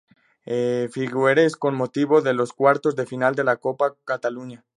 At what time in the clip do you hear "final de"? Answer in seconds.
3.05-3.43